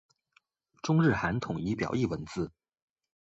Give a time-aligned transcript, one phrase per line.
[0.81, 2.51] 中日韩统一表意文字。